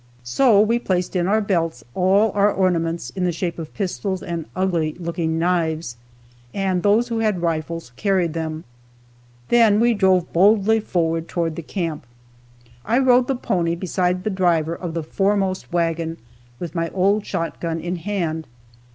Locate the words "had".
7.19-7.43